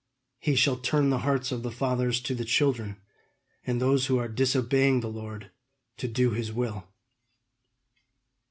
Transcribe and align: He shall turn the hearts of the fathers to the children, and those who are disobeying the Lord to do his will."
He 0.39 0.55
shall 0.55 0.77
turn 0.77 1.11
the 1.11 1.19
hearts 1.19 1.51
of 1.51 1.61
the 1.61 1.69
fathers 1.69 2.19
to 2.21 2.33
the 2.33 2.43
children, 2.43 2.97
and 3.67 3.79
those 3.79 4.07
who 4.07 4.17
are 4.17 4.27
disobeying 4.27 5.01
the 5.01 5.07
Lord 5.11 5.51
to 5.97 6.07
do 6.07 6.31
his 6.31 6.51
will." 6.51 6.87